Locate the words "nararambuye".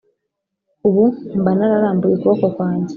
1.57-2.13